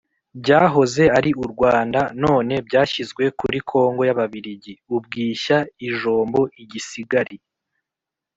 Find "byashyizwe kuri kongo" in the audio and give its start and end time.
2.67-4.01